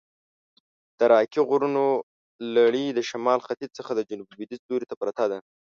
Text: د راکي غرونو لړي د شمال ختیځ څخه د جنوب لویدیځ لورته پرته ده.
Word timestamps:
د 0.97 0.99
راکي 1.13 1.41
غرونو 1.49 1.85
لړي 2.55 2.85
د 2.91 2.99
شمال 3.09 3.39
ختیځ 3.47 3.71
څخه 3.79 3.91
د 3.95 4.01
جنوب 4.09 4.27
لویدیځ 4.33 4.61
لورته 4.69 4.93
پرته 5.01 5.23
ده. 5.31 5.39